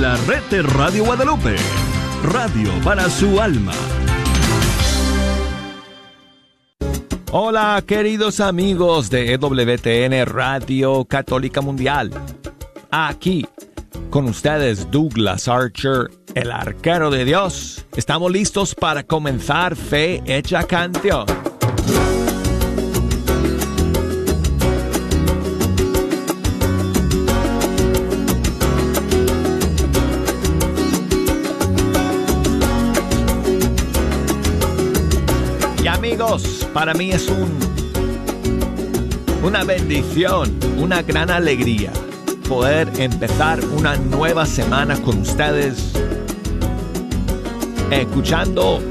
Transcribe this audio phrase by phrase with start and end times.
[0.00, 1.56] la red de Radio Guadalupe.
[2.22, 3.72] Radio para su alma.
[7.32, 12.10] Hola queridos amigos de EWTN Radio Católica Mundial.
[12.90, 13.46] Aquí
[14.10, 17.86] con ustedes Douglas Archer, el arquero de Dios.
[17.96, 21.26] Estamos listos para comenzar Fe Hecha Canción.
[36.76, 37.58] Para mí es un
[39.42, 41.90] una bendición, una gran alegría
[42.46, 45.92] poder empezar una nueva semana con ustedes,
[47.90, 48.82] escuchando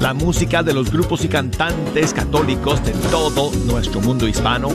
[0.00, 4.70] la música de los grupos y cantantes católicos de todo nuestro mundo hispano.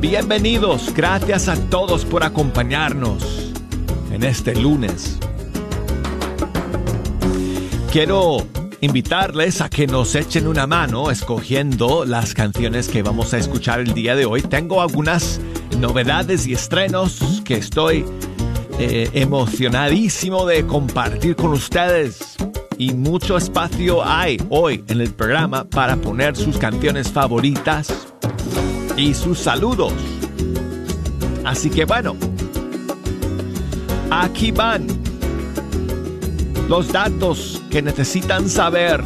[0.00, 3.52] Bienvenidos, gracias a todos por acompañarnos
[4.10, 5.18] en este lunes.
[7.92, 13.80] Quiero invitarles a que nos echen una mano escogiendo las canciones que vamos a escuchar
[13.80, 14.42] el día de hoy.
[14.42, 15.40] Tengo algunas
[15.78, 18.04] novedades y estrenos que estoy
[18.78, 22.36] eh, emocionadísimo de compartir con ustedes.
[22.78, 27.88] Y mucho espacio hay hoy en el programa para poner sus canciones favoritas
[28.96, 29.94] y sus saludos.
[31.44, 32.16] Así que bueno,
[34.10, 34.86] aquí van
[36.68, 39.02] los datos que necesitan saber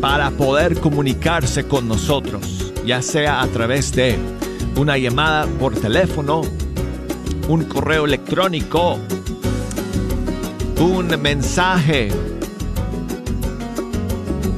[0.00, 4.18] para poder comunicarse con nosotros, ya sea a través de
[4.76, 6.42] una llamada por teléfono,
[7.48, 8.98] un correo electrónico,
[10.78, 12.10] un mensaje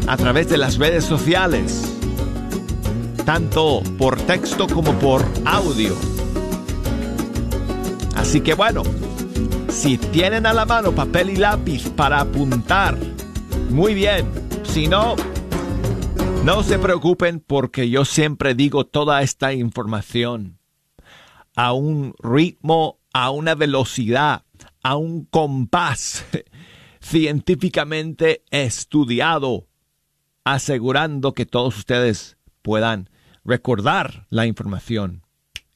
[0.07, 1.83] a través de las redes sociales,
[3.25, 5.95] tanto por texto como por audio.
[8.15, 8.83] Así que bueno,
[9.73, 12.97] si tienen a la mano papel y lápiz para apuntar,
[13.71, 14.31] muy bien.
[14.65, 15.17] Si no,
[16.45, 20.59] no se preocupen porque yo siempre digo toda esta información
[21.57, 24.45] a un ritmo, a una velocidad,
[24.83, 26.27] a un compás
[27.01, 29.69] científicamente estudiado,
[30.45, 33.09] asegurando que todos ustedes puedan
[33.45, 35.22] recordar la información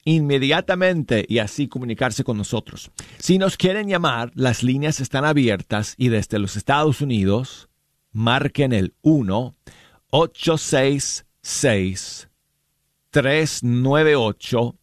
[0.06, 2.91] inmediatamente y así comunicarse con nosotros.
[3.19, 7.69] Si nos quieren llamar, las líneas están abiertas y desde los Estados Unidos
[8.12, 9.56] marquen el 1
[10.11, 12.28] 866
[13.11, 14.77] 398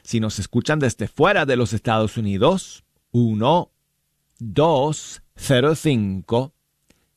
[0.03, 2.83] Si nos escuchan desde fuera de los Estados Unidos,
[3.13, 3.71] 1
[4.41, 6.53] 205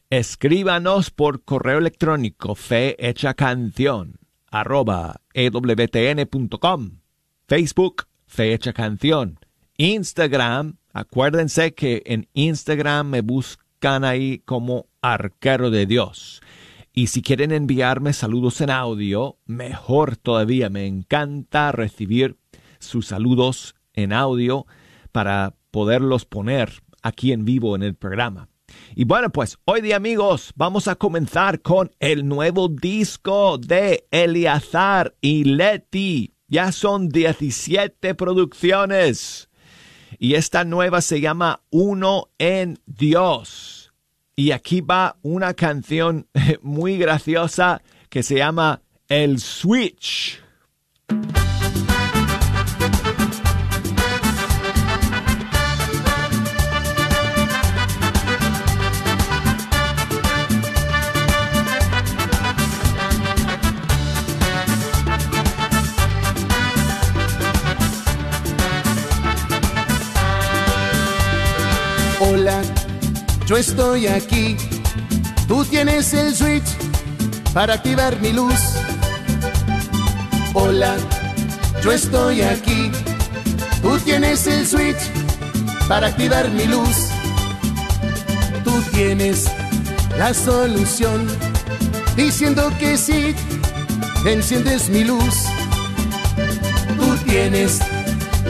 [0.09, 2.95] Escríbanos por correo electrónico fe
[3.35, 4.19] canción
[4.53, 6.99] arroba ewtn.com,
[7.47, 9.39] Facebook fe canción,
[9.77, 16.41] Instagram, acuérdense que en Instagram me buscan ahí como arquero de Dios.
[16.93, 22.37] Y si quieren enviarme saludos en audio, mejor todavía, me encanta recibir
[22.77, 24.67] sus saludos en audio
[25.13, 28.49] para poderlos poner aquí en vivo en el programa.
[28.95, 35.15] Y bueno, pues hoy día amigos, vamos a comenzar con el nuevo disco de Eliazar
[35.21, 36.33] y Leti.
[36.47, 39.49] Ya son 17 producciones.
[40.19, 43.93] Y esta nueva se llama Uno en Dios.
[44.35, 46.27] Y aquí va una canción
[46.61, 50.41] muy graciosa que se llama El Switch.
[73.53, 74.57] Yo estoy aquí.
[75.47, 76.65] Tú tienes el switch
[77.53, 78.59] para activar mi luz.
[80.55, 80.95] Hola,
[81.83, 82.89] yo estoy aquí.
[83.83, 84.97] Tú tienes el switch
[85.87, 87.09] para activar mi luz.
[88.63, 89.45] Tú tienes
[90.17, 91.27] la solución
[92.15, 93.35] diciendo que sí,
[94.25, 95.45] enciendes mi luz.
[96.97, 97.81] Tú tienes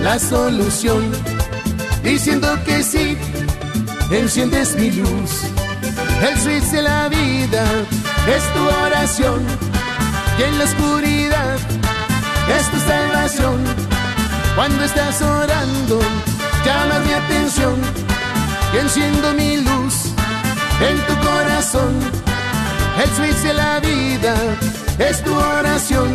[0.02, 1.12] la solución
[2.02, 3.18] diciendo que sí,
[4.12, 5.32] enciendes mi luz.
[6.22, 7.64] El switch de la vida
[8.28, 9.42] es tu oración
[10.40, 11.58] y en la oscuridad
[12.58, 13.64] es tu salvación.
[14.56, 16.00] Cuando estás orando,
[16.66, 17.76] llamas mi atención
[18.74, 19.96] y enciendo mi luz
[20.82, 21.94] en tu corazón.
[23.02, 24.36] El switch de la vida
[25.00, 26.10] es tu oración.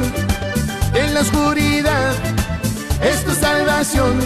[0.95, 2.13] En la oscuridad
[3.03, 4.19] es tu salvación.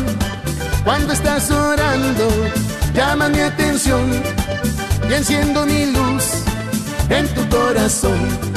[0.85, 2.29] Cuando estás orando,
[2.95, 4.11] llama mi atención
[5.09, 6.45] y enciendo mi luz
[7.09, 8.53] en tu corazón.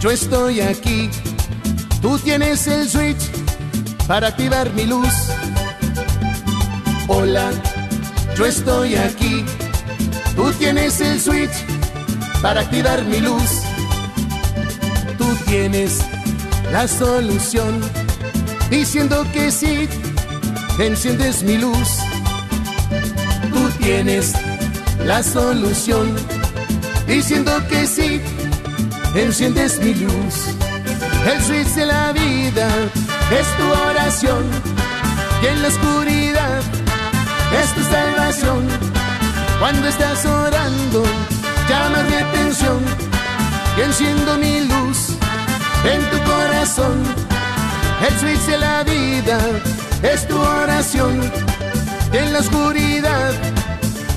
[0.00, 1.10] yo estoy aquí.
[2.00, 3.37] Tú tienes el switch
[4.08, 5.12] para activar mi luz.
[7.08, 7.50] Hola,
[8.36, 9.44] yo estoy aquí.
[10.34, 11.52] Tú tienes el switch
[12.40, 13.62] para activar mi luz.
[15.18, 15.98] Tú tienes
[16.72, 17.80] la solución.
[18.70, 19.86] Diciendo que sí,
[20.78, 21.88] enciendes mi luz.
[23.52, 24.32] Tú tienes
[25.04, 26.16] la solución.
[27.06, 28.22] Diciendo que sí,
[29.14, 30.34] enciendes mi luz.
[31.30, 32.68] El switch de la vida
[33.30, 34.44] es tu oración
[35.42, 36.60] y en la oscuridad
[37.62, 38.66] es tu salvación.
[39.60, 41.02] Cuando estás orando,
[41.68, 42.80] llama mi atención
[43.76, 45.16] y enciendo mi luz
[45.84, 47.02] en tu corazón.
[48.06, 49.38] El switch de la vida
[50.02, 51.20] es tu oración
[52.12, 53.32] y en la oscuridad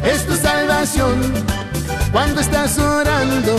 [0.05, 1.17] es tu salvación.
[2.13, 3.57] Cuando estás orando,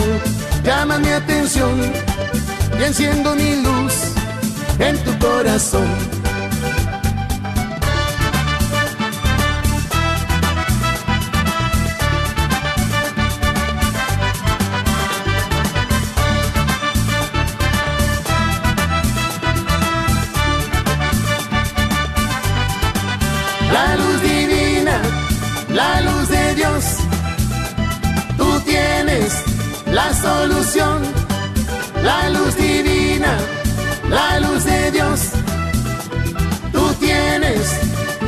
[0.63, 1.79] llama mi atención
[2.79, 4.12] y enciendo mi luz
[4.79, 6.22] en tu corazón.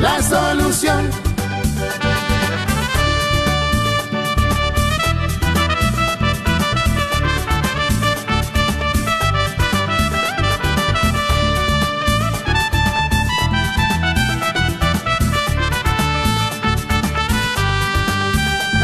[0.00, 1.10] La solución.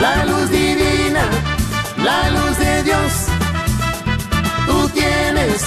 [0.00, 1.24] La luz divina,
[2.04, 3.12] la luz Dios.
[4.66, 5.62] Tú tienes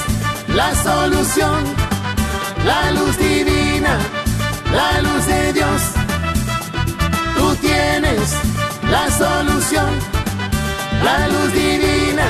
[0.50, 1.64] la solución,
[2.66, 3.98] la luz divina,
[4.80, 5.82] la luz de Dios.
[7.38, 8.22] Tú tienes
[8.90, 9.92] la solución,
[11.04, 12.28] la luz divina,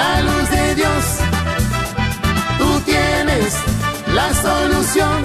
[0.00, 1.04] la luz de Dios.
[2.58, 3.54] Tú tienes
[4.18, 5.18] la solución,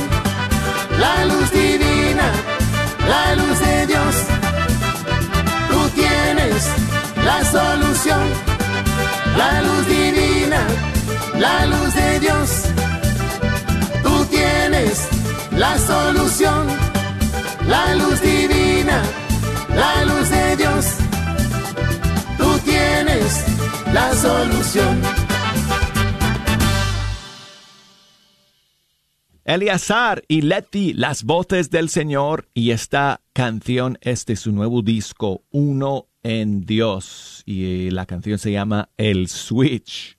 [1.00, 2.28] la luz divina,
[3.14, 4.16] la luz de Dios.
[5.72, 6.62] Tú tienes
[7.24, 8.50] la solución
[9.40, 10.62] la luz divina,
[11.38, 12.50] la luz de Dios.
[14.04, 15.08] Tú tienes
[15.60, 16.68] la solución,
[17.68, 19.04] la luz divina,
[19.76, 20.86] la luz de Dios.
[22.38, 23.46] Tú tienes
[23.94, 25.02] la solución.
[29.44, 35.44] Eleazar y Letty, las voces del Señor, y esta canción es de su nuevo disco,
[35.50, 40.19] Uno en Dios y la canción se llama El Switch.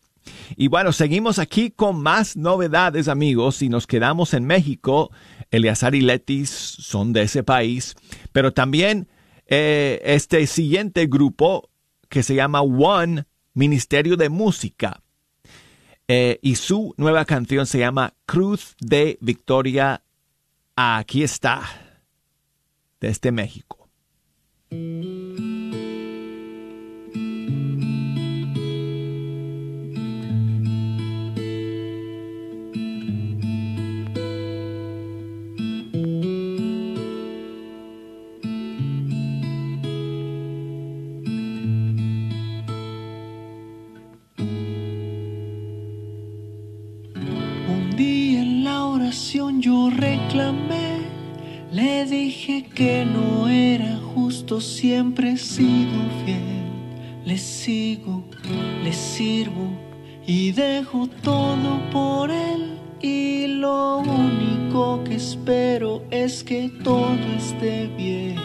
[0.56, 5.10] Y bueno, seguimos aquí con más novedades amigos y nos quedamos en México.
[5.50, 7.96] Eleazar y Letis son de ese país,
[8.32, 9.08] pero también
[9.46, 11.70] eh, este siguiente grupo
[12.08, 13.24] que se llama One
[13.54, 15.02] Ministerio de Música.
[16.08, 20.02] Eh, y su nueva canción se llama Cruz de Victoria.
[20.74, 21.62] Aquí está,
[23.00, 23.88] desde México.
[49.32, 51.02] Yo reclamé,
[51.70, 56.64] le dije que no era justo, siempre he sido fiel.
[57.24, 58.24] Le sigo,
[58.82, 59.70] le sirvo
[60.26, 62.76] y dejo todo por él.
[63.00, 68.39] Y lo único que espero es que todo esté bien.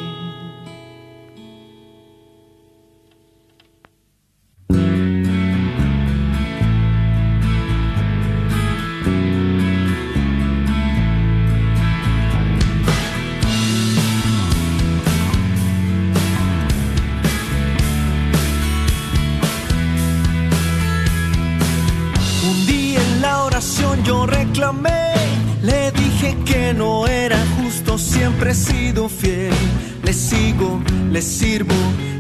[31.26, 31.74] Sirvo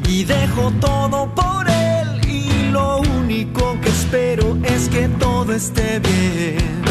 [0.09, 2.21] y dejo todo por él.
[2.27, 6.81] Y lo único que espero es que todo esté bien.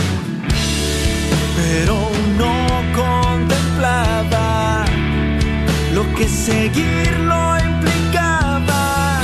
[1.57, 1.97] Pero
[2.39, 2.55] no
[2.95, 4.85] contemplaba
[5.93, 9.21] lo que seguirlo implicaba.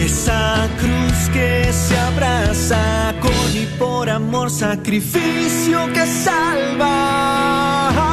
[0.00, 8.11] Esa cruz que se abraza con y por amor sacrificio que salva.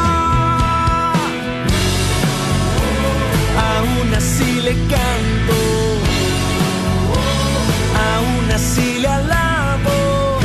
[4.09, 5.57] Aún así le canto,
[8.09, 10.39] aún así le alabo.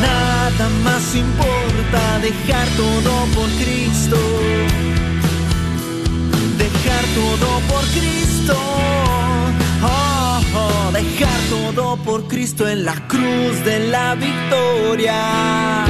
[0.00, 4.16] Nada más importa dejar todo por Cristo,
[6.56, 8.56] dejar todo por Cristo.
[9.82, 15.82] Oh, oh, dejar todo por Cristo en la cruz de la victoria.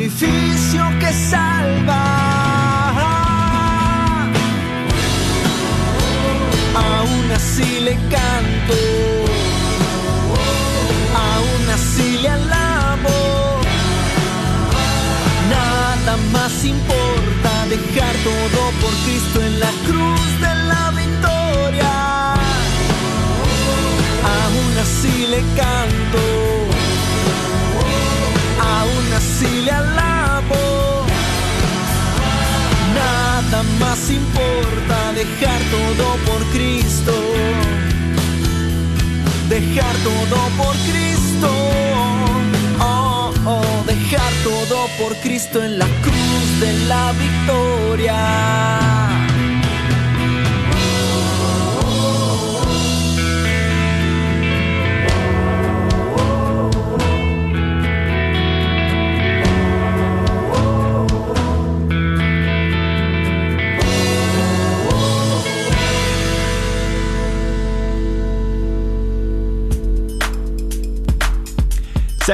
[0.00, 2.04] Sacrificio que salva.
[6.74, 8.78] Aún así le canto,
[11.26, 13.60] aún así le alabo.
[15.50, 22.30] Nada más importa dejar todo por Cristo en la cruz de la victoria
[24.22, 26.20] aún así le canto,
[33.80, 37.12] más importa dejar todo por Cristo,
[39.48, 41.48] dejar todo por Cristo.
[42.80, 48.99] Oh, oh, dejar todo por Cristo en la cruz de la victoria.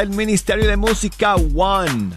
[0.02, 2.10] El Ministerio de Música One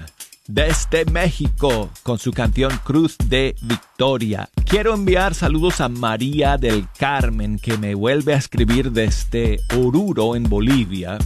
[0.47, 4.49] desde México con su canción Cruz de Victoria.
[4.65, 10.43] Quiero enviar saludos a María del Carmen que me vuelve a escribir desde Oruro en
[10.43, 11.17] Bolivia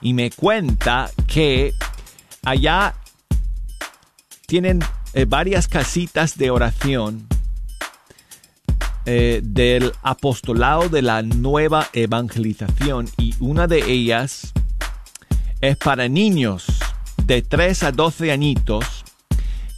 [0.00, 1.74] y me cuenta que
[2.44, 2.94] allá
[4.46, 4.80] tienen
[5.12, 7.26] eh, varias casitas de oración
[9.06, 14.52] eh, del apostolado de la nueva evangelización y una de ellas
[15.60, 16.66] es para niños
[17.24, 19.04] de 3 a 12 añitos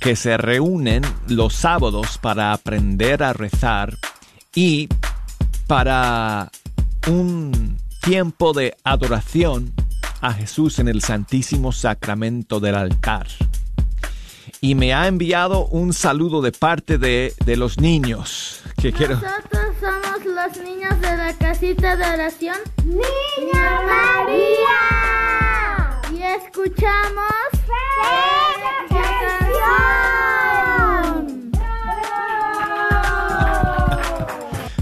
[0.00, 3.96] que se reúnen los sábados para aprender a rezar
[4.54, 4.88] y
[5.66, 6.50] para
[7.08, 9.72] un tiempo de adoración
[10.20, 13.26] a Jesús en el Santísimo Sacramento del altar.
[14.60, 19.14] Y me ha enviado un saludo de parte de, de los niños que quiero...
[19.14, 22.56] Nosotros somos los niños de la casita de oración.
[22.84, 25.41] ¡Niña María!
[26.36, 27.32] Escuchamos.
[28.88, 29.72] canción.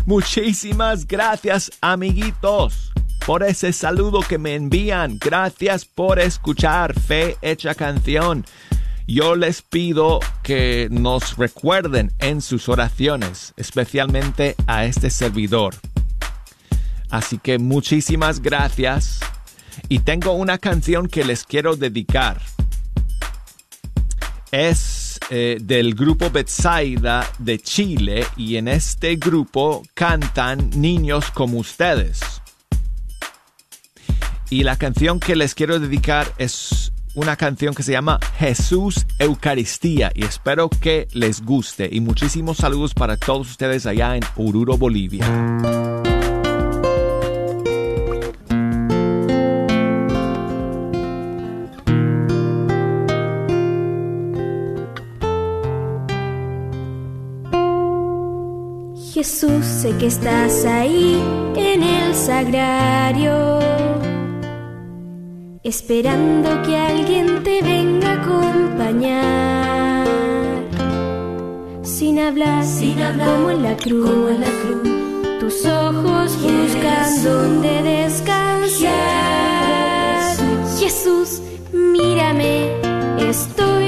[0.06, 2.92] Muchísimas gracias, amiguitos,
[3.26, 5.18] por ese saludo que me envían.
[5.18, 8.44] Gracias por escuchar Fe Hecha Canción.
[9.08, 15.74] Yo les pido que nos recuerden en sus oraciones, especialmente a este servidor.
[17.10, 19.18] Así que muchísimas gracias.
[19.88, 22.40] Y tengo una canción que les quiero dedicar.
[24.52, 32.20] Es eh, del grupo Betsaida de Chile y en este grupo cantan niños como ustedes.
[34.50, 40.10] Y la canción que les quiero dedicar es una canción que se llama Jesús Eucaristía
[40.14, 45.24] y espero que les guste y muchísimos saludos para todos ustedes allá en Oruro, Bolivia.
[59.30, 61.22] Sé que estás ahí
[61.54, 63.60] en el sagrario,
[65.62, 70.06] esperando que alguien te venga a acompañar.
[71.82, 74.88] Sin hablar, sin hablar como en la cruz, como en la cruz.
[75.40, 78.90] tus ojos buscan donde descansar.
[80.78, 81.40] Jesús,
[81.72, 82.68] mírame,
[83.28, 83.79] estoy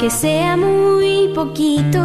[0.00, 1.98] Aunque sea muy poquito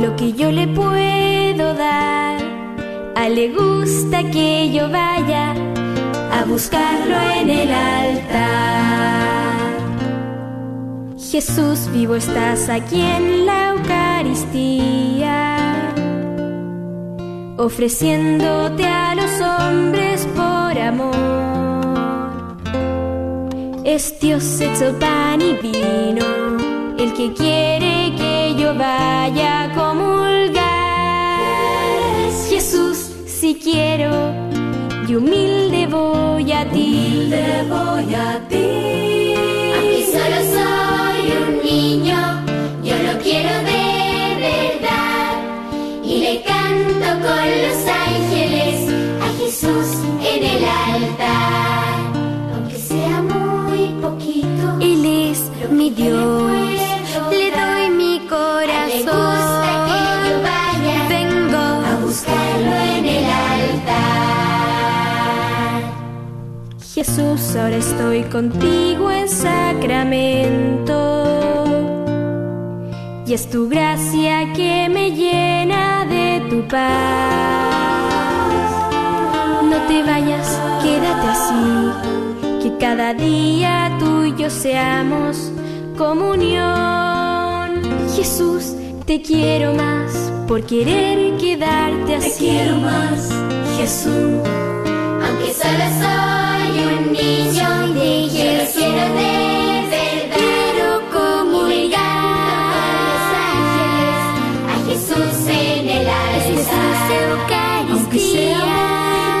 [0.00, 2.36] lo que yo le puedo dar,
[3.14, 5.54] a le gusta que yo vaya
[6.32, 8.34] a buscarlo en el altar.
[11.16, 15.46] Jesús vivo estás aquí en la Eucaristía,
[17.56, 21.36] ofreciéndote a los hombres por amor.
[23.84, 26.25] Es Dios hecho pan y vino,
[26.98, 30.56] el que quiere que yo vaya a comulgar.
[32.48, 34.10] Jesús, si quiero,
[35.08, 36.78] y humilde voy a ti.
[36.78, 39.15] Humilde voy a ti.
[67.06, 70.94] Jesús, ahora estoy contigo en sacramento.
[73.24, 76.82] Y es tu gracia que me llena de tu paz.
[79.70, 81.92] No te vayas, quédate así.
[82.62, 85.52] Que cada día tú y yo seamos
[85.96, 87.82] comunión.
[88.16, 92.30] Jesús, te quiero más por querer quedarte así.
[92.30, 93.30] Te quiero más,
[93.78, 94.42] Jesús.
[95.24, 99.32] Aunque solo soy un niño, yo lo quiero de
[99.90, 100.36] verdad.
[101.12, 102.00] Comulgar.
[104.72, 107.84] A Jesús en el Jesús altar.
[107.92, 108.64] Aunque sea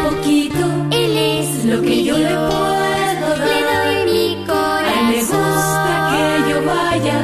[0.02, 4.04] muy poquito, Él es lo que yo le puedo Le dar.
[4.04, 6.12] doy mi A él le gusta corazón.
[6.12, 7.14] que yo vaya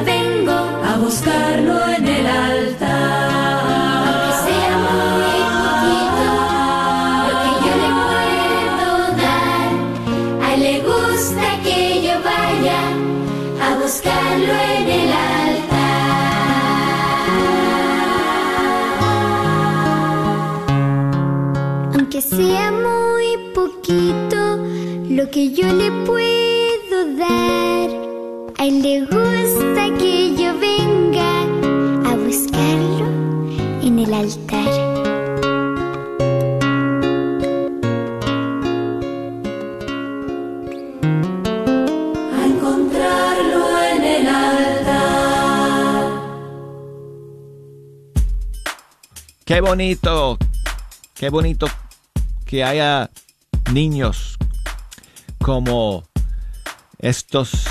[22.22, 24.56] sea muy poquito
[25.08, 27.90] lo que yo le puedo dar,
[28.58, 30.81] a él le gusta que yo venga
[49.52, 50.38] Qué bonito,
[51.12, 51.66] qué bonito
[52.46, 53.10] que haya
[53.70, 54.38] niños
[55.42, 56.04] como
[56.98, 57.66] estos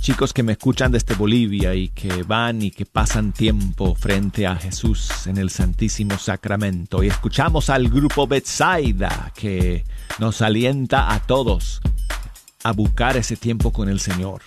[0.00, 4.56] chicos que me escuchan desde Bolivia y que van y que pasan tiempo frente a
[4.56, 7.02] Jesús en el Santísimo Sacramento.
[7.02, 9.84] Y escuchamos al grupo Betsaida que
[10.18, 11.82] nos alienta a todos
[12.64, 14.40] a buscar ese tiempo con el Señor.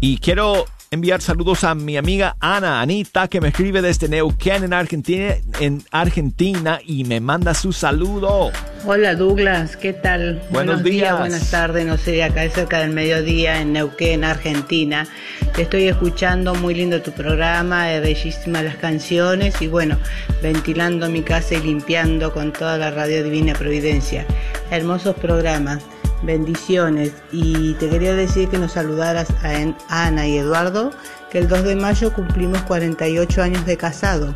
[0.00, 4.72] Y quiero enviar saludos a mi amiga Ana, Anita, que me escribe desde Neuquén en
[4.72, 8.50] Argentina, en Argentina y me manda su saludo.
[8.84, 10.42] Hola Douglas, ¿qué tal?
[10.50, 11.16] Buenos días.
[11.16, 15.06] buenas tardes, no sé, acá es cerca del mediodía en Neuquén, Argentina.
[15.54, 19.96] Te estoy escuchando, muy lindo tu programa, eh, bellísimas las canciones y bueno,
[20.42, 24.26] ventilando mi casa y limpiando con toda la radio Divina Providencia.
[24.72, 25.84] Hermosos programas,
[26.22, 30.90] bendiciones y te quería decir que nos saludaras a Ana y Eduardo,
[31.30, 34.34] que el 2 de mayo cumplimos 48 años de casado.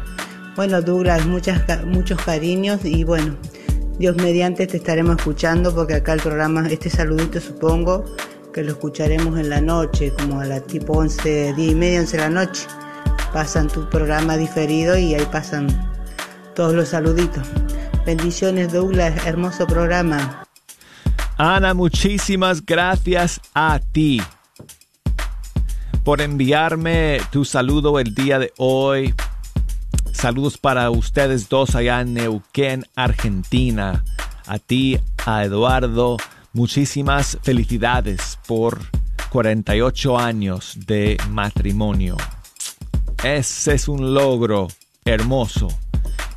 [0.57, 3.37] Bueno Douglas, muchas, muchos cariños y bueno,
[3.99, 8.05] Dios mediante te estaremos escuchando porque acá el programa, este saludito supongo
[8.53, 12.17] que lo escucharemos en la noche, como a la tipo 11, 10 y media, 11
[12.17, 12.67] de la noche.
[13.33, 15.67] Pasan tu programa diferido y ahí pasan
[16.55, 17.43] todos los saluditos.
[18.07, 20.45] Bendiciones Douglas, hermoso programa.
[21.37, 24.23] Ana, muchísimas gracias a ti
[26.05, 29.13] por enviarme tu saludo el día de hoy.
[30.13, 34.05] Saludos para ustedes dos allá en Neuquén, Argentina.
[34.47, 36.19] A ti, a Eduardo,
[36.53, 38.79] muchísimas felicidades por
[39.31, 42.17] 48 años de matrimonio.
[43.25, 44.69] Ese es un logro
[45.05, 45.67] hermoso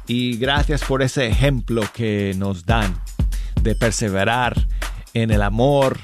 [0.07, 2.99] y gracias por ese ejemplo que nos dan
[3.61, 4.55] de perseverar
[5.21, 5.99] en el amor,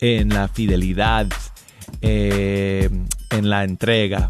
[0.00, 1.26] en la fidelidad,
[2.00, 2.90] eh,
[3.30, 4.28] en la entrega.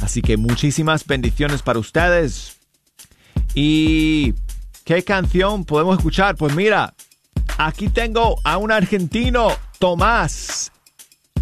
[0.00, 2.56] Así que muchísimas bendiciones para ustedes.
[3.54, 4.34] ¿Y
[4.84, 6.36] qué canción podemos escuchar?
[6.36, 6.94] Pues mira,
[7.58, 10.72] aquí tengo a un argentino, Tomás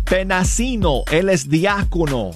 [0.04, 2.32] Penacino, él es diácono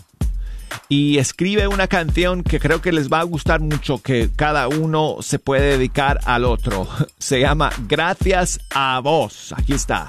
[0.88, 5.16] y escribe una canción que creo que les va a gustar mucho, que cada uno
[5.20, 6.88] se puede dedicar al otro.
[7.18, 9.54] Se llama Gracias a vos.
[9.56, 10.06] Aquí está.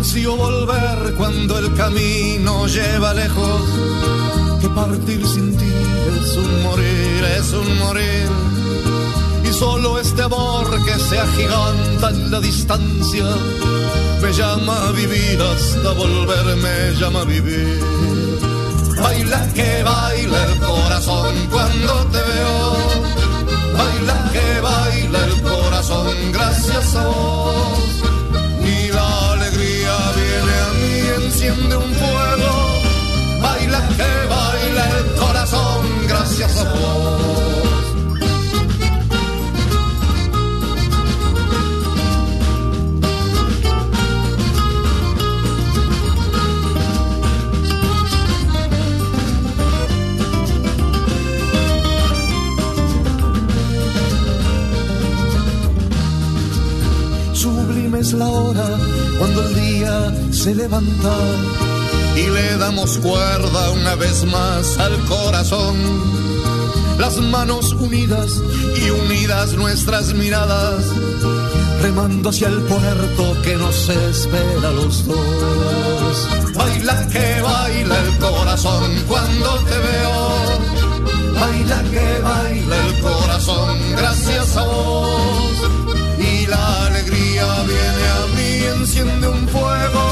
[0.00, 3.62] Ansío volver cuando el camino lleva lejos,
[4.58, 5.72] que partir sin ti
[6.22, 8.28] es un morir, es un morir.
[9.44, 13.26] Y solo este amor que se agiganta en la distancia
[14.22, 17.78] me llama a vivir hasta volver, me llama a vivir.
[19.02, 22.62] Baila que baila el corazón cuando te veo.
[23.76, 27.99] Baila que baila el corazón gracias a vos
[58.14, 58.78] la hora
[59.18, 61.16] cuando el día se levanta
[62.16, 65.76] y le damos cuerda una vez más al corazón.
[66.98, 68.40] Las manos unidas
[68.76, 70.84] y unidas nuestras miradas,
[71.82, 76.28] remando hacia el puerto que nos espera a los dos.
[76.54, 81.40] Baila que baila el corazón cuando te veo.
[81.40, 84.89] Baila que baila el corazón gracias a vos.
[89.00, 90.04] Enciende un fuego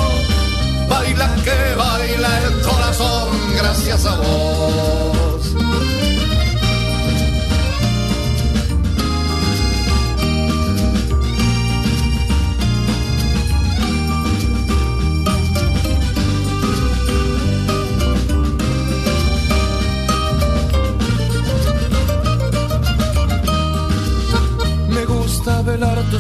[0.88, 5.07] baila que baila el corazón gracias a vos.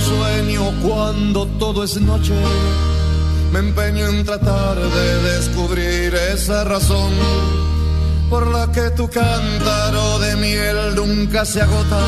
[0.08, 2.34] Sueño cuando todo es noche
[3.52, 7.12] me empeño en tratar de descubrir esa razón
[8.28, 12.04] por la que tu cántaro de miel nunca se agota,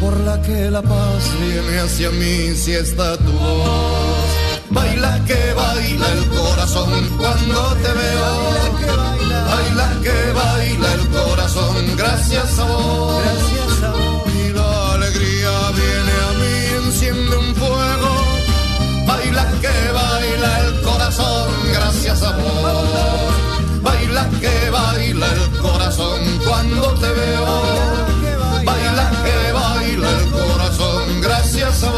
[0.00, 4.30] por la que la paz viene hacia mí si está tu voz.
[4.70, 8.32] Baila que baila el corazón cuando te veo.
[9.50, 13.53] Baila que baila el corazón gracias a vos.
[20.44, 23.34] Baila el corazón gracias a vos.
[23.82, 27.62] Baila que baila el corazón cuando te veo.
[28.64, 31.90] Baila que baila el corazón gracias a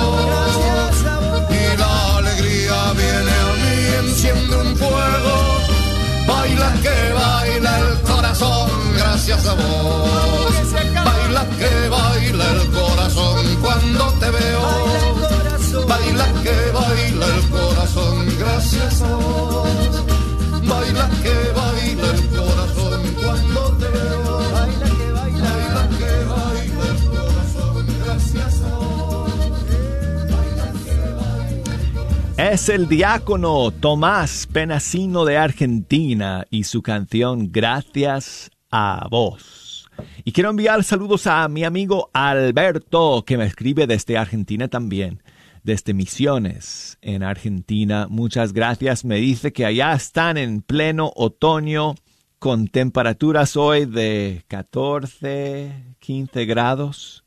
[32.56, 39.90] Es el diácono Tomás Penacino de Argentina y su canción Gracias a vos.
[40.24, 45.22] Y quiero enviar saludos a mi amigo Alberto, que me escribe desde Argentina también
[45.64, 48.06] desde Misiones, en Argentina.
[48.08, 49.04] Muchas gracias.
[49.04, 51.94] Me dice que allá están en pleno otoño
[52.38, 57.22] con temperaturas hoy de 14, 15 grados.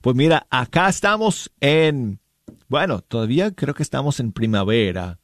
[0.00, 2.20] Pues mira, acá estamos en,
[2.68, 5.18] bueno, todavía creo que estamos en primavera.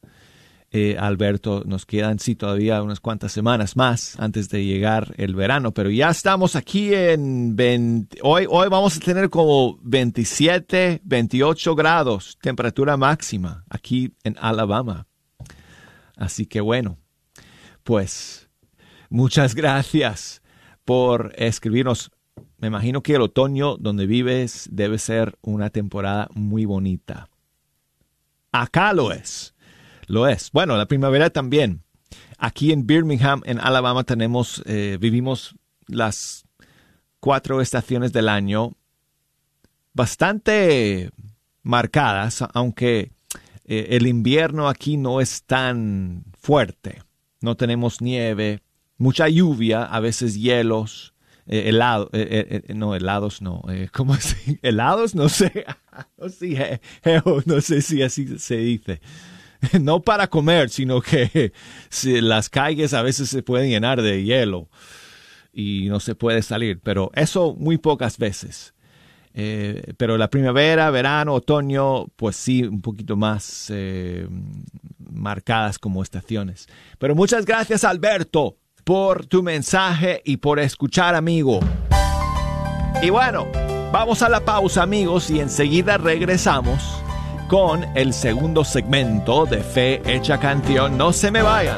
[0.73, 1.63] eh, Alberto.
[1.65, 6.09] Nos quedan, sí, todavía unas cuantas semanas más antes de llegar el verano, pero ya
[6.09, 13.63] estamos aquí en 20, hoy, hoy vamos a tener como 27, 28 grados, temperatura máxima
[13.69, 15.05] aquí en Alabama.
[16.17, 16.97] Así que bueno,
[17.83, 18.49] pues
[19.09, 20.41] muchas gracias
[20.85, 22.09] por escribirnos.
[22.57, 27.29] Me imagino que el otoño donde vives debe ser una temporada muy bonita.
[28.53, 29.55] Acá lo es.
[30.05, 30.51] Lo es.
[30.51, 31.83] Bueno, la primavera también.
[32.37, 35.55] Aquí en Birmingham, en Alabama, tenemos, eh, vivimos
[35.87, 36.45] las
[37.19, 38.77] cuatro estaciones del año
[39.93, 41.09] bastante
[41.63, 43.11] marcadas, aunque
[43.65, 47.01] eh, el invierno aquí no es tan fuerte.
[47.41, 48.61] No tenemos nieve,
[48.97, 51.15] mucha lluvia, a veces hielos,
[51.47, 52.11] eh, helado,
[52.75, 54.35] no, helados no, ¿cómo es?
[54.61, 55.65] Helados, no sé,
[57.45, 59.01] no sé, si así se dice.
[59.81, 61.53] no para comer, sino que
[62.03, 64.69] las calles a veces se pueden llenar de hielo
[65.53, 68.73] y no se puede salir, pero eso muy pocas veces.
[69.35, 74.27] Eh, pero la primavera, verano, otoño, pues sí, un poquito más eh,
[74.99, 76.67] marcadas como estaciones.
[76.99, 81.59] Pero muchas gracias Alberto por tu mensaje y por escuchar, amigo.
[83.01, 83.47] Y bueno,
[83.93, 86.81] vamos a la pausa, amigos, y enseguida regresamos
[87.47, 90.97] con el segundo segmento de Fe Hecha Canción.
[90.97, 91.77] No se me vayan.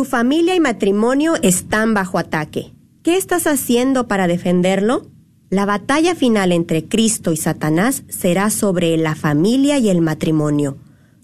[0.00, 2.72] Tu familia y matrimonio están bajo ataque.
[3.02, 5.10] ¿Qué estás haciendo para defenderlo?
[5.50, 10.78] La batalla final entre Cristo y Satanás será sobre la familia y el matrimonio.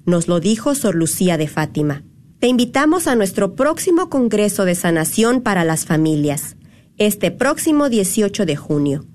[0.04, 2.02] Nos lo dijo Sor Lucía de Fátima.
[2.38, 6.56] Te invitamos a nuestro próximo Congreso de Sanación para las Familias,
[6.98, 9.06] este próximo 18 de junio.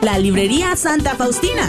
[0.00, 1.68] La librería Santa Faustina.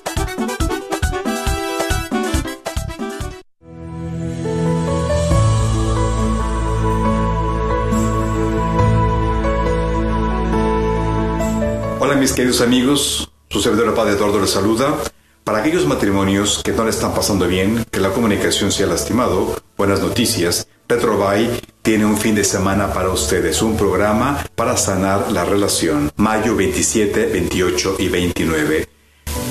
[12.21, 14.95] Mis queridos amigos, su servidor Padre Eduardo les saluda.
[15.43, 19.59] Para aquellos matrimonios que no le están pasando bien, que la comunicación se ha lastimado,
[19.75, 21.49] buenas noticias, Petrobay
[21.81, 27.25] tiene un fin de semana para ustedes, un programa para sanar la relación, mayo 27,
[27.25, 28.87] 28 y 29.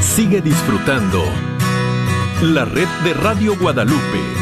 [0.00, 1.24] Sigue disfrutando
[2.42, 4.41] la red de Radio Guadalupe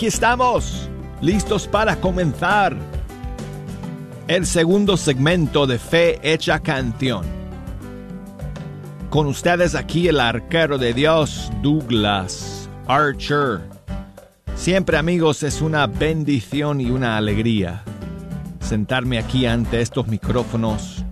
[0.00, 0.88] Aquí estamos,
[1.20, 2.74] listos para comenzar
[4.28, 7.22] el segundo segmento de Fe Hecha Canción.
[9.10, 13.60] Con ustedes aquí el arquero de Dios, Douglas Archer.
[14.54, 17.84] Siempre amigos es una bendición y una alegría
[18.60, 21.04] sentarme aquí ante estos micrófonos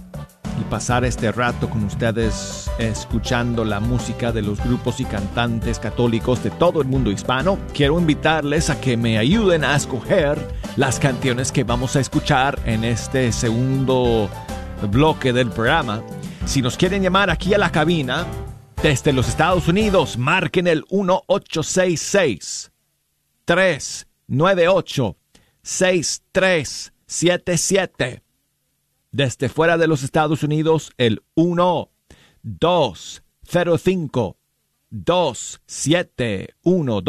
[0.58, 6.42] y pasar este rato con ustedes escuchando la música de los grupos y cantantes católicos
[6.42, 7.58] de todo el mundo hispano.
[7.74, 10.38] Quiero invitarles a que me ayuden a escoger
[10.76, 14.30] las canciones que vamos a escuchar en este segundo
[14.90, 16.02] bloque del programa.
[16.46, 18.26] Si nos quieren llamar aquí a la cabina
[18.82, 22.72] desde los Estados Unidos, marquen el 1866
[23.44, 25.16] 398
[25.62, 28.22] 6377
[29.10, 31.90] desde fuera de los Estados Unidos el 1
[32.58, 34.36] 205
[34.90, 37.02] 271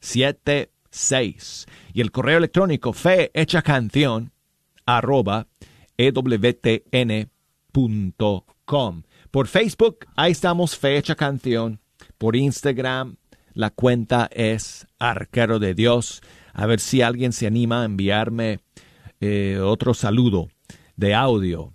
[0.00, 4.32] 76 y el correo electrónico fe hecha canción
[4.86, 5.46] arroba
[5.98, 7.32] ewtn.com.
[9.30, 11.80] Por Facebook, ahí estamos, Fe Hecha Canción.
[12.16, 13.16] Por Instagram,
[13.52, 16.22] la cuenta es Arquero de Dios.
[16.54, 18.60] A ver si alguien se anima a enviarme
[19.20, 20.48] eh, otro saludo
[20.96, 21.74] de audio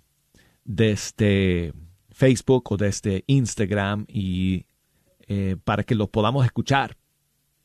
[0.64, 1.72] desde
[2.14, 4.66] Facebook o desde Instagram y
[5.26, 6.96] eh, para que lo podamos escuchar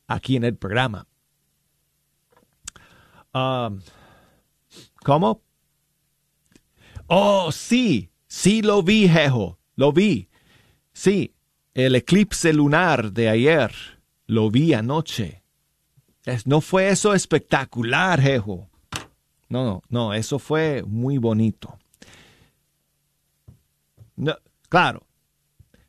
[0.08, 1.08] aquí en el programa.
[3.34, 3.80] Um,
[5.04, 5.44] ¿Cómo?
[7.08, 10.30] Oh, sí, sí lo vi, Jejo, lo vi.
[10.94, 11.34] Sí,
[11.74, 13.72] el eclipse lunar de ayer,
[14.26, 15.44] lo vi anoche.
[16.46, 18.70] ¿No fue eso espectacular, Jejo?
[19.48, 21.79] No, no, no, eso fue muy bonito.
[24.20, 24.36] No,
[24.68, 25.08] claro,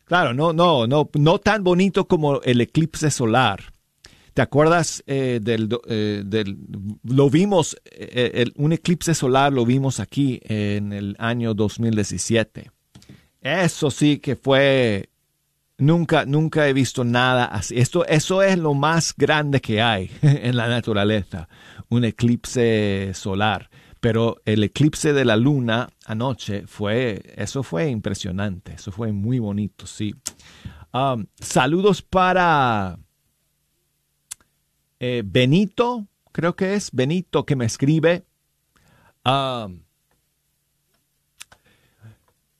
[0.04, 3.60] claro, no, no, no, no tan bonito como el eclipse solar.
[4.34, 6.56] ¿Te acuerdas eh, del, eh, del,
[7.02, 12.70] lo vimos, eh, un eclipse solar lo vimos aquí en el año 2017?
[13.40, 15.10] Eso sí que fue,
[15.78, 17.76] nunca, nunca he visto nada así.
[17.76, 21.48] Esto, eso es lo más grande que hay en la naturaleza
[21.90, 23.68] un eclipse solar.
[24.00, 29.86] Pero el eclipse de la luna anoche fue, eso fue impresionante, eso fue muy bonito,
[29.86, 30.14] sí.
[30.92, 32.98] Um, saludos para
[34.98, 38.24] eh, Benito, creo que es Benito que me escribe.
[39.24, 39.82] Um,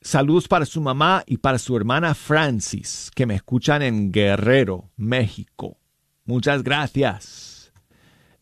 [0.01, 5.77] saludos para su mamá y para su hermana Francis, que me escuchan en Guerrero, México.
[6.25, 7.50] Muchas gracias.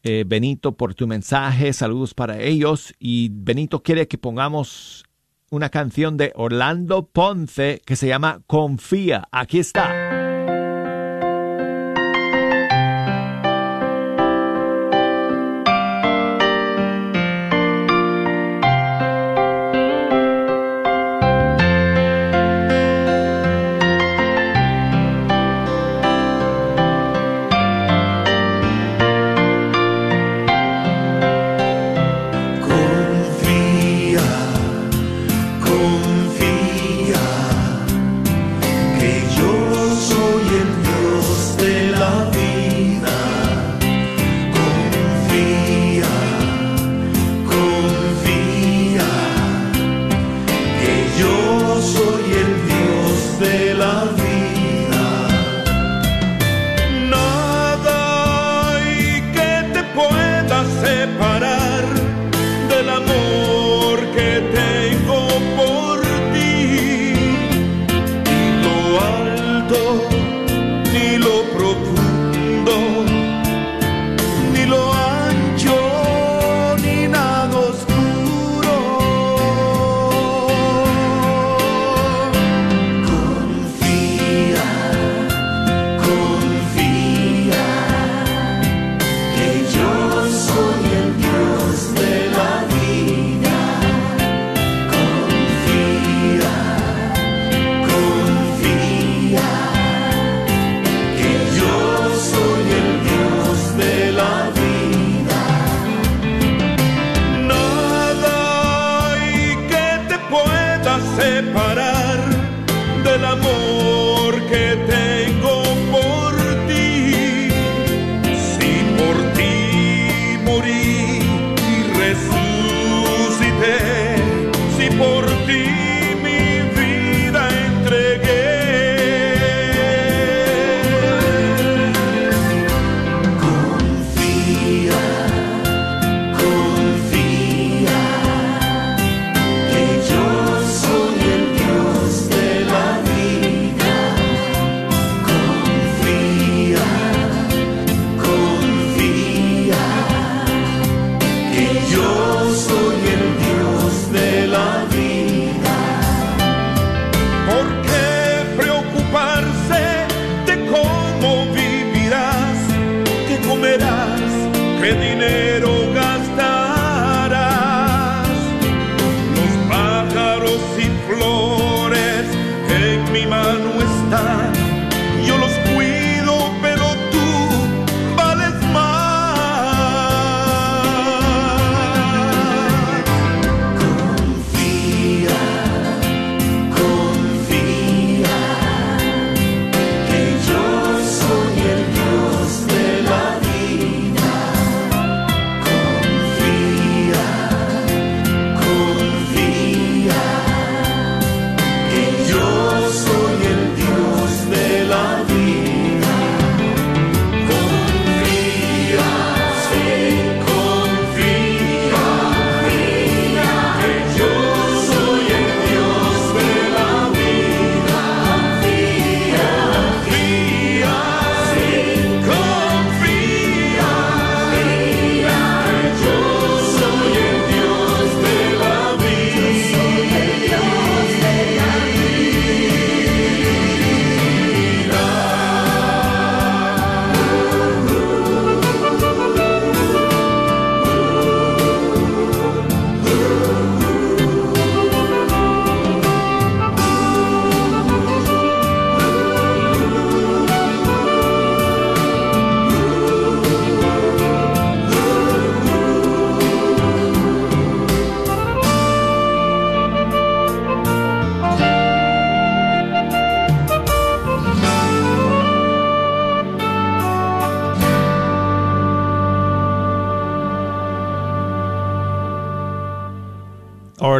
[0.03, 1.73] Eh, Benito, por tu mensaje.
[1.73, 2.93] Saludos para ellos.
[2.99, 5.05] Y Benito quiere que pongamos
[5.49, 9.27] una canción de Orlando Ponce que se llama Confía.
[9.31, 10.18] Aquí está.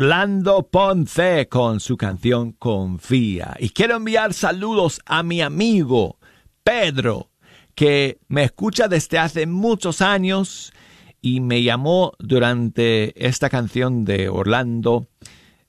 [0.10, 3.56] Orlando Ponce con su canción Confía.
[3.60, 6.18] Y quiero enviar saludos a mi amigo
[6.64, 7.30] Pedro,
[7.76, 10.74] que me escucha desde hace muchos años
[11.22, 15.10] y me llamó durante esta canción de Orlando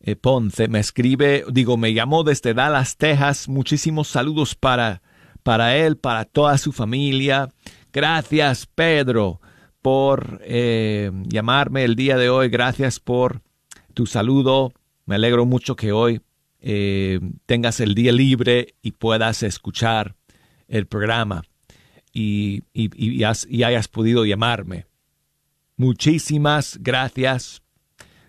[0.00, 0.68] eh, Ponce.
[0.68, 3.46] Me escribe, digo, me llamó desde Dallas, Texas.
[3.46, 5.02] Muchísimos saludos para,
[5.42, 7.50] para él, para toda su familia.
[7.92, 9.42] Gracias, Pedro,
[9.82, 12.48] por eh, llamarme el día de hoy.
[12.48, 13.42] Gracias por
[14.00, 14.72] tu saludo.
[15.04, 16.22] Me alegro mucho que hoy
[16.60, 20.16] eh, tengas el día libre y puedas escuchar
[20.68, 21.42] el programa
[22.10, 23.22] y, y,
[23.62, 24.86] hayas podido llamarme.
[25.76, 27.60] Muchísimas gracias.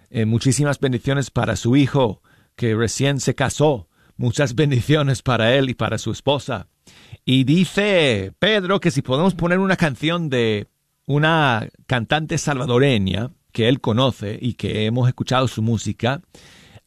[0.09, 2.21] Eh, muchísimas bendiciones para su hijo
[2.57, 3.87] que recién se casó.
[4.17, 6.67] Muchas bendiciones para él y para su esposa.
[7.23, 10.67] Y dice Pedro que si podemos poner una canción de
[11.05, 16.21] una cantante salvadoreña que él conoce y que hemos escuchado su música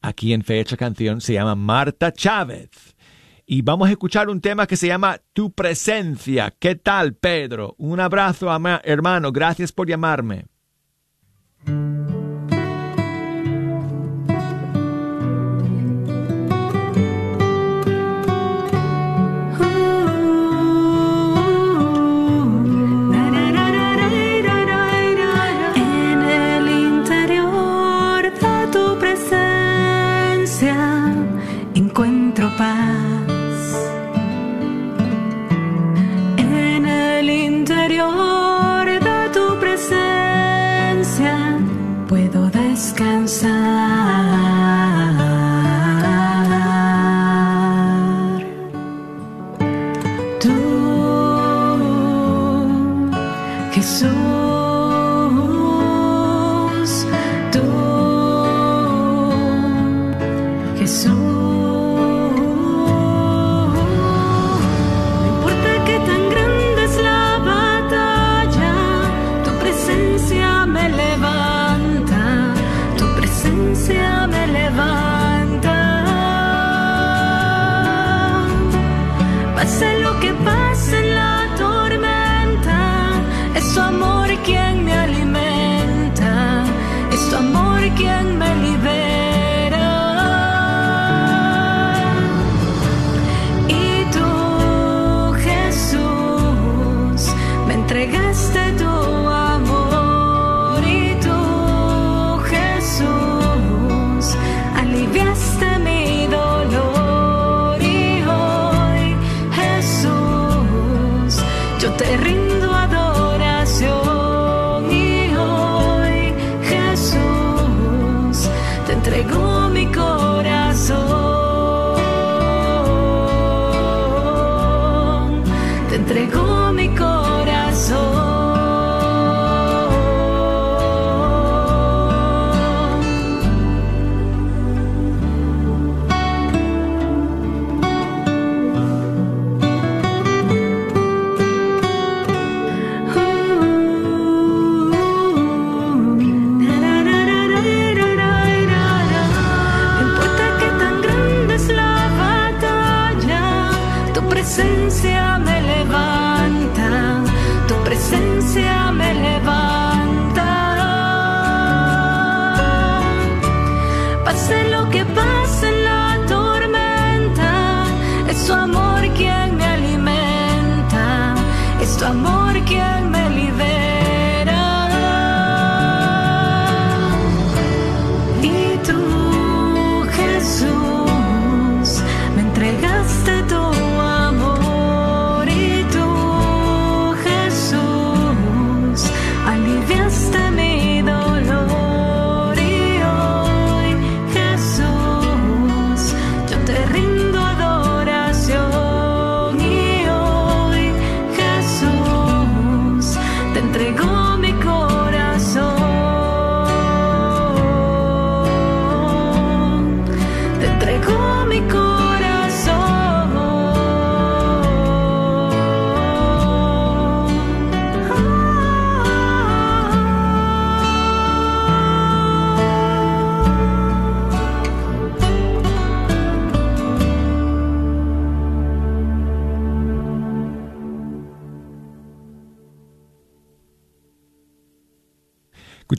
[0.01, 2.71] aquí en Fecha Canción, se llama Marta Chávez.
[3.47, 6.55] Y vamos a escuchar un tema que se llama Tu presencia.
[6.59, 7.75] ¿Qué tal, Pedro?
[7.79, 8.49] Un abrazo,
[8.85, 9.33] hermano.
[9.33, 10.47] Gracias por llamarme.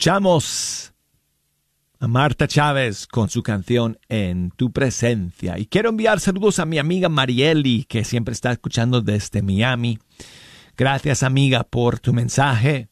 [0.06, 0.94] Escuchamos
[1.98, 5.58] a Marta Chávez con su canción En tu presencia.
[5.58, 9.98] Y quiero enviar saludos a mi amiga Marieli, que siempre está escuchando desde Miami.
[10.76, 12.86] Gracias amiga por tu mensaje.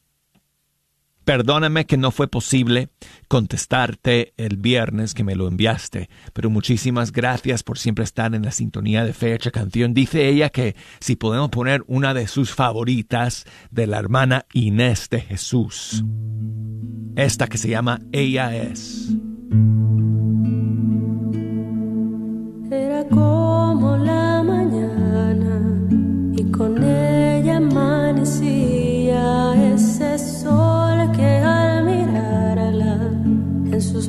[1.25, 2.89] Perdóname que no fue posible
[3.27, 8.51] contestarte el viernes que me lo enviaste, pero muchísimas gracias por siempre estar en la
[8.51, 9.95] sintonía de Fecha Canción.
[9.95, 15.21] Dice ella que si podemos poner una de sus favoritas de la hermana Inés de
[15.21, 16.03] Jesús.
[17.15, 19.15] Esta que se llama Ella es.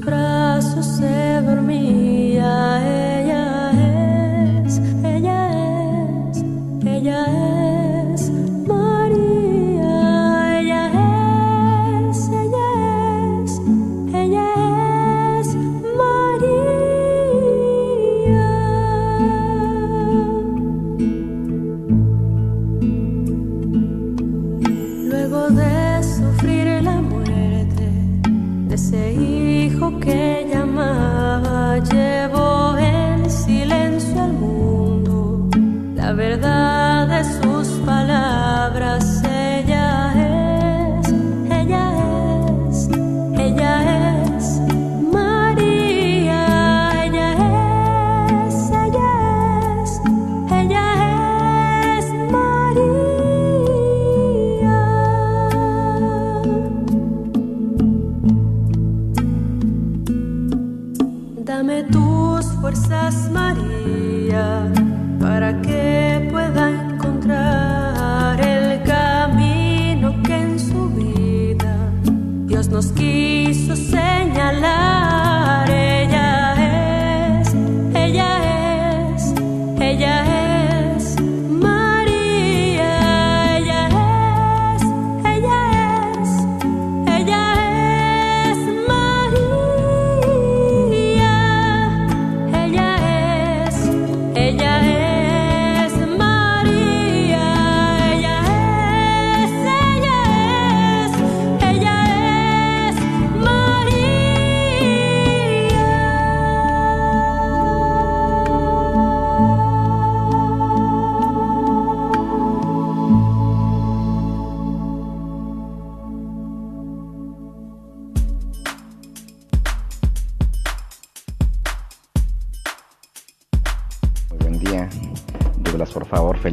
[0.06, 2.95] En sus brazos se dormía.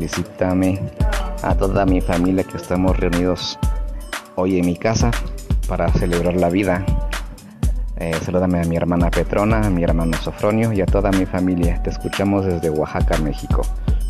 [0.04, 0.82] Felicítame
[1.44, 3.58] a toda mi familia que estamos reunidos
[4.36, 5.12] hoy en mi casa
[5.68, 6.86] para celebrar la vida.
[7.96, 11.82] Eh, salúdame a mi hermana Petrona, a mi hermano Sofronio y a toda mi familia.
[11.84, 13.62] Te escuchamos desde Oaxaca, México.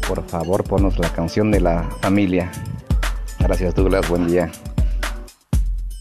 [0.07, 2.51] Por favor, ponos la canción de la familia.
[3.39, 4.09] Gracias, Douglas.
[4.09, 4.51] Buen día.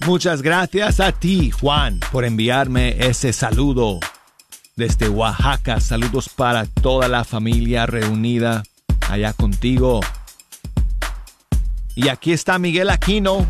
[0.07, 4.01] Muchas gracias a ti, Juan, por enviarme ese saludo
[4.74, 5.80] desde Oaxaca.
[5.80, 8.62] Saludos para toda la familia reunida
[9.12, 10.00] allá contigo.
[11.94, 13.46] Y aquí está Miguel Aquino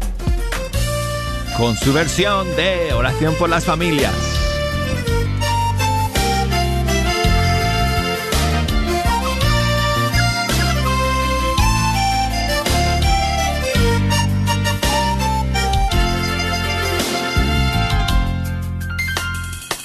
[1.56, 4.31] con su versión de Oración por las Familias.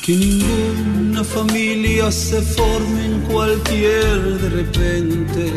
[0.08, 5.52] Que ninguna familia se forme en cualquier de repente.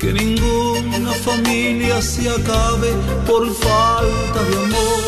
[0.00, 2.90] Que ninguna familia se acabe
[3.26, 5.04] por falta de amor.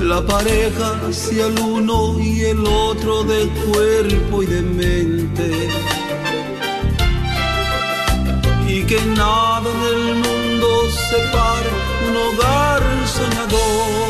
[0.00, 5.68] La pareja sea el uno y el otro de cuerpo y de mente.
[8.66, 10.68] Y que nada en el mundo
[11.10, 11.79] separe
[12.10, 12.82] un hogar
[13.16, 14.00] soñador.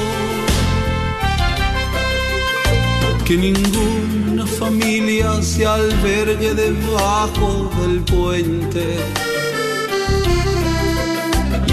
[3.26, 8.86] Que ninguna familia se albergue debajo del puente.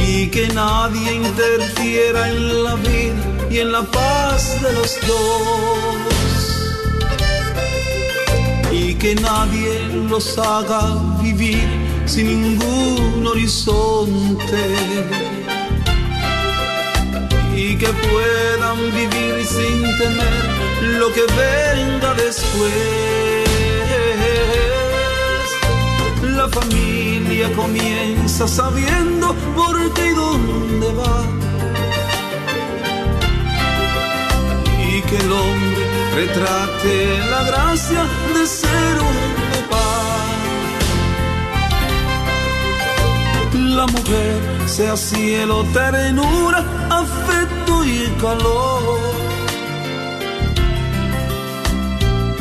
[0.07, 5.97] Y que nadie interfiera en la vida y en la paz de los dos.
[8.71, 9.71] Y que nadie
[10.09, 10.81] los haga
[11.21, 11.67] vivir
[12.05, 14.63] sin ningún horizonte
[17.77, 22.73] que puedan vivir sin temer lo que venga después.
[26.35, 31.23] La familia comienza sabiendo por qué y dónde va.
[34.89, 39.97] Y que el hombre retrate la gracia de ser un papá.
[43.77, 47.66] la mujer sea cielo, ternura, afecto.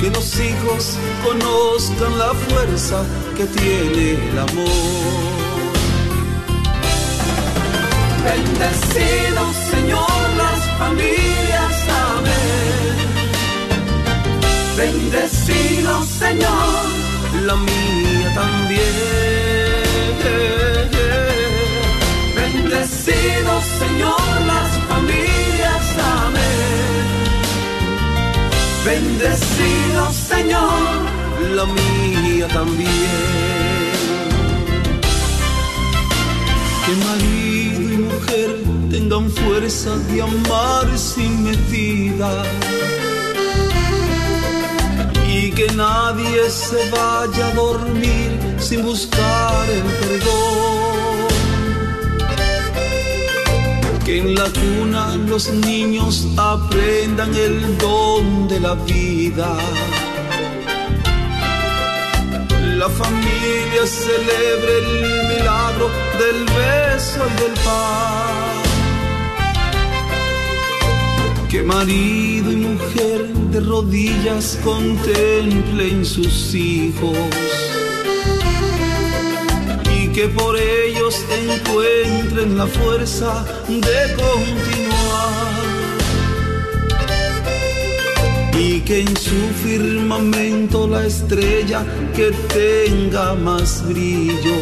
[0.01, 3.05] Que los hijos conozcan la fuerza
[3.37, 4.67] que tiene el amor.
[8.25, 11.75] Bendecido Señor las familias,
[12.11, 12.97] amén.
[14.77, 16.85] Bendecido Señor,
[17.47, 18.85] la mía también.
[22.35, 24.36] Bendecido Señor
[28.87, 30.71] Bendecido Señor,
[31.57, 32.91] la mía también.
[36.85, 38.57] Que marido y mujer
[38.89, 42.45] tengan fuerza de amar sin medida.
[45.37, 51.26] Y que nadie se vaya a dormir sin buscar el perdón.
[54.07, 59.57] Que en la cuna los niños aprendan el don de la vida.
[62.77, 65.91] La familia celebre el milagro
[66.21, 68.57] del beso y del pan.
[71.51, 77.19] Que marido y mujer de rodillas contemplen sus hijos
[79.99, 80.96] y que por ellos
[81.31, 85.57] encuentren la fuerza de continuar
[88.59, 94.57] y que en su firmamento la estrella que tenga más brillo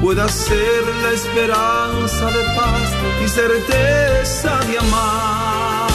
[0.00, 2.88] pueda ser la esperanza de paz
[3.24, 5.90] y certeza de amar.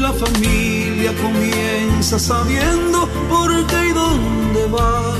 [0.00, 5.14] La familia comienza sabiendo por qué y dónde va.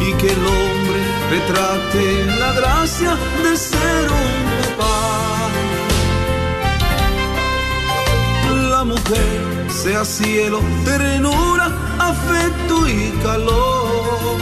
[0.00, 5.48] Y que el hombre retrate la gracia de ser un papá.
[8.70, 14.36] La mujer sea cielo, ternura, afecto y calor.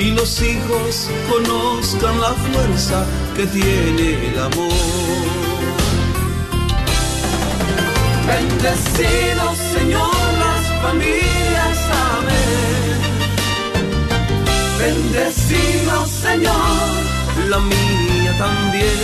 [0.00, 3.04] Y los hijos conozcan la fuerza
[3.36, 4.70] que tiene el amor.
[8.26, 10.14] Bendecido Señor
[10.44, 11.78] las familias,
[12.16, 12.98] amén.
[14.78, 16.90] Bendecido Señor,
[17.48, 19.00] la mía también.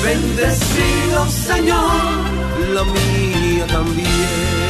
[0.04, 3.35] Bendecido Señor, la mía
[3.68, 4.65] también.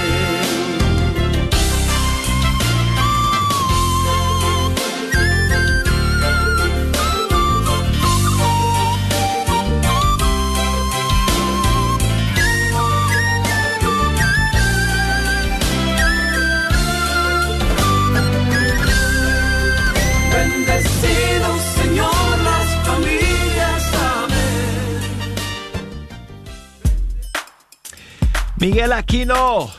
[28.66, 29.70] Miguel Aquino,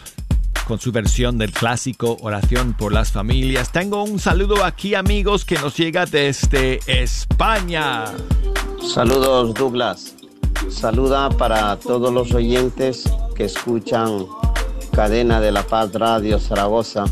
[0.69, 3.73] con su versión del clásico Oración por las Familias.
[3.73, 8.05] Tengo un saludo aquí, amigos, que nos llega desde España.
[8.95, 10.15] Saludos Douglas.
[10.71, 14.25] Saluda para todos los oyentes que escuchan
[14.93, 17.07] Cadena de la Paz Radio Zaragoza,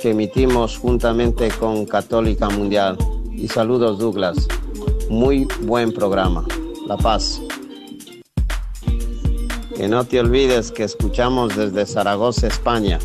[0.00, 2.96] que emitimos juntamente con Católica Mundial.
[3.30, 4.48] Y saludos Douglas.
[5.10, 6.46] Muy buen programa.
[6.86, 7.38] La Paz.
[9.80, 12.98] Que no te olvides que escuchamos desde Zaragoza, España.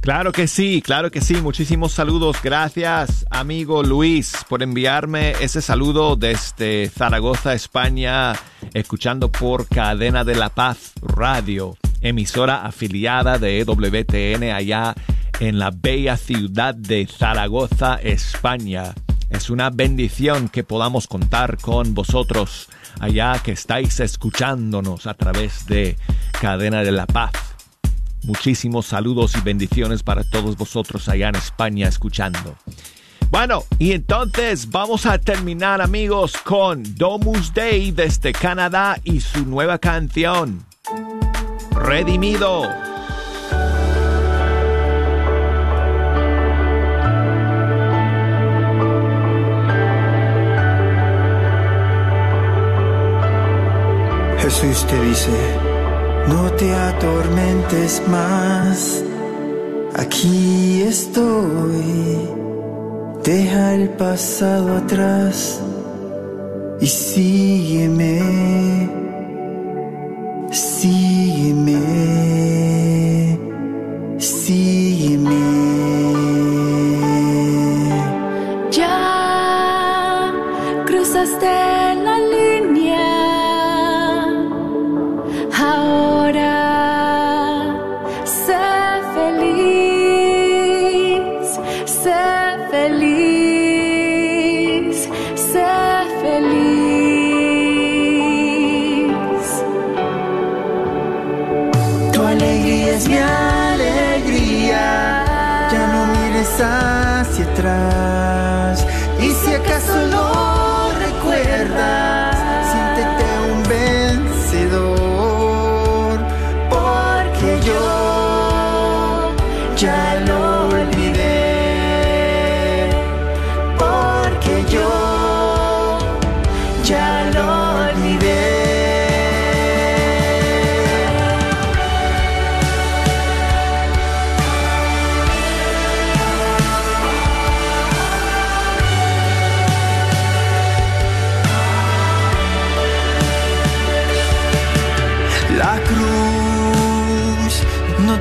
[0.00, 1.34] Claro que sí, claro que sí.
[1.34, 2.38] Muchísimos saludos.
[2.42, 8.32] Gracias, amigo Luis, por enviarme ese saludo desde Zaragoza, España,
[8.72, 14.94] escuchando por Cadena de la Paz Radio, emisora afiliada de E WTN allá
[15.40, 18.94] en la bella ciudad de Zaragoza, España.
[19.34, 22.68] Es una bendición que podamos contar con vosotros
[23.00, 25.96] allá que estáis escuchándonos a través de
[26.40, 27.32] Cadena de la Paz.
[28.22, 32.54] Muchísimos saludos y bendiciones para todos vosotros allá en España escuchando.
[33.30, 39.78] Bueno, y entonces vamos a terminar amigos con Domus Day desde Canadá y su nueva
[39.78, 40.64] canción,
[41.72, 42.93] Redimido.
[54.54, 55.30] Jesús te dice,
[56.28, 59.02] no te atormentes más,
[59.96, 62.20] aquí estoy,
[63.24, 65.60] deja el pasado atrás
[66.80, 68.20] y sígueme,
[70.52, 71.80] sígueme,
[74.18, 75.34] sígueme.
[78.70, 80.32] Ya
[80.86, 81.73] cruzaste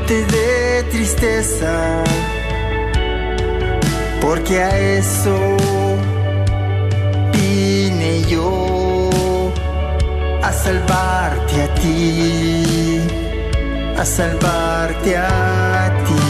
[0.07, 2.03] te dé tristeza,
[4.21, 5.37] porque a eso
[7.31, 9.09] vine yo
[10.41, 13.01] a salvarte a ti,
[13.97, 16.22] a salvarte a ti.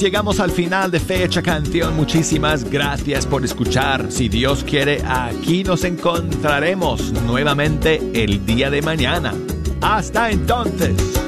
[0.00, 1.96] Llegamos al final de Fecha Canción.
[1.96, 4.10] Muchísimas gracias por escuchar.
[4.10, 9.34] Si Dios quiere, aquí nos encontraremos nuevamente el día de mañana.
[9.80, 11.23] Hasta entonces.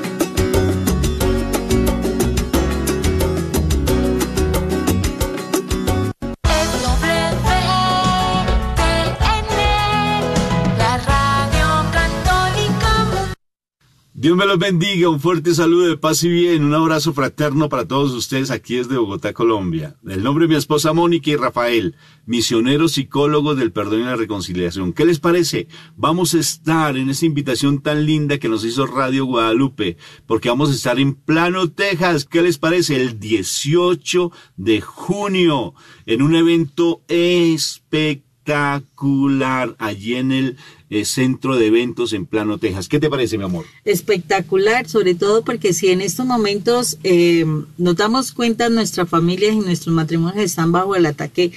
[14.27, 17.87] Dios me los bendiga, un fuerte saludo de paz y bien, un abrazo fraterno para
[17.87, 19.99] todos ustedes aquí desde Bogotá, Colombia.
[20.05, 24.93] El nombre de mi esposa Mónica y Rafael, misioneros psicólogos del perdón y la reconciliación.
[24.95, 25.69] ¿Qué les parece?
[25.95, 29.97] Vamos a estar en esa invitación tan linda que nos hizo Radio Guadalupe,
[30.27, 32.25] porque vamos a estar en Plano, Texas.
[32.25, 33.01] ¿Qué les parece?
[33.01, 35.75] El 18 de junio,
[36.05, 40.57] en un evento espectacular espectacular allí en el
[40.91, 42.89] eh, centro de eventos en Plano, Texas.
[42.89, 43.65] ¿Qué te parece, mi amor?
[43.85, 47.45] Espectacular, sobre todo porque si en estos momentos eh,
[47.77, 51.51] nos damos cuenta, nuestras familias y nuestros matrimonios están bajo el ataque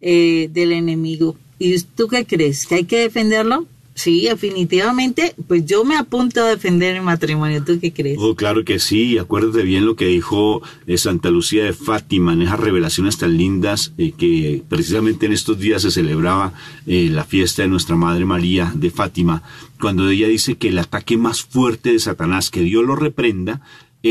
[0.00, 1.36] eh, del enemigo.
[1.58, 2.66] ¿Y tú qué crees?
[2.66, 3.66] ¿Que hay que defenderlo?
[3.96, 7.64] Sí, definitivamente, pues yo me apunto a defender el matrimonio.
[7.64, 8.18] ¿Tú qué crees?
[8.20, 9.16] Oh, claro que sí.
[9.16, 13.94] Acuérdate bien lo que dijo eh, Santa Lucía de Fátima en esas revelaciones tan lindas
[13.96, 16.52] eh, que precisamente en estos días se celebraba
[16.86, 19.42] eh, la fiesta de nuestra Madre María de Fátima,
[19.80, 23.62] cuando ella dice que el ataque más fuerte de Satanás, que Dios lo reprenda,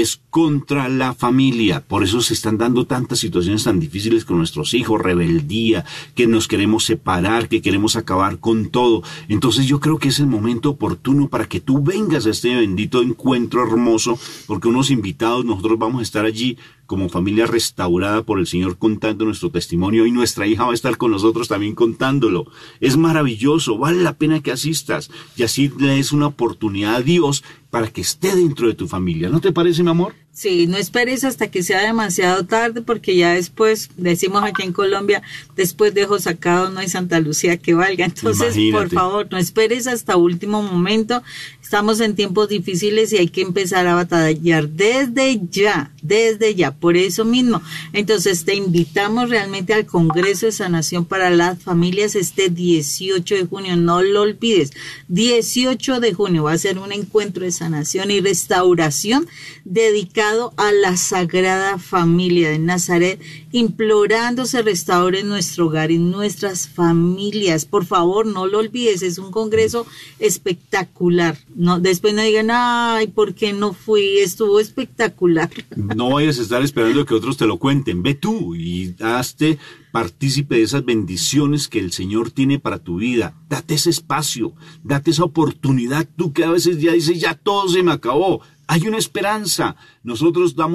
[0.02, 1.82] es contra la familia.
[1.82, 5.86] Por eso se están dando tantas situaciones tan difíciles con nuestros hijos, rebeldía,
[6.16, 9.04] que nos queremos separar, que queremos acabar con todo.
[9.28, 13.02] Entonces yo creo que es el momento oportuno para que tú vengas a este bendito
[13.02, 18.48] encuentro hermoso, porque unos invitados, nosotros vamos a estar allí como familia restaurada por el
[18.48, 22.46] Señor contando nuestro testimonio y nuestra hija va a estar con nosotros también contándolo.
[22.80, 27.44] Es maravilloso, vale la pena que asistas y así le des una oportunidad a Dios
[27.70, 29.30] para que esté dentro de tu familia.
[29.30, 30.14] ¿No te parece, mi amor?
[30.36, 35.24] Sí, no esperes hasta que sea demasiado tarde porque ya después, decimos aquí en Colombia,
[35.56, 38.04] después de ojos sacados no hay Santa Lucía que valga.
[38.06, 41.24] Entonces, por favor, no esperes hasta último momento.
[41.64, 46.98] Estamos en tiempos difíciles y hay que empezar a batallar desde ya, desde ya, por
[46.98, 47.62] eso mismo.
[47.94, 53.78] Entonces, te invitamos realmente al Congreso de Sanación para las Familias este 18 de junio,
[53.78, 54.74] no lo olvides.
[55.08, 59.28] 18 de junio va a ser un encuentro de sanación y restauración
[59.64, 63.22] dedicado a la Sagrada Familia de Nazaret,
[63.52, 67.66] implorando se restaure nuestro hogar y nuestras familias.
[67.66, 69.86] Por favor, no lo olvides, es un congreso
[70.18, 71.38] espectacular.
[71.54, 74.18] No, después no digan, ay, ¿por qué no fui?
[74.18, 75.50] Estuvo espectacular.
[75.96, 78.02] No vayas a estar esperando que otros te lo cuenten.
[78.02, 79.60] Ve tú y hazte
[79.92, 83.34] partícipe de esas bendiciones que el Señor tiene para tu vida.
[83.48, 84.54] Date ese espacio,
[84.84, 86.06] date esa oportunidad.
[86.18, 88.42] Tú que a veces ya dices, ya todo se me acabó.
[88.68, 89.76] Hay una esperanza.
[90.04, 90.74] Nosotros damos